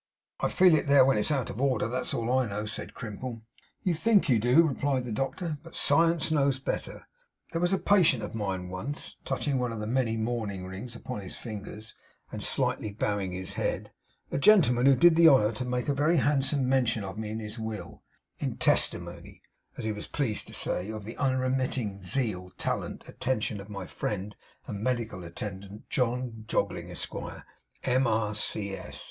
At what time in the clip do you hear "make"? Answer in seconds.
15.65-15.87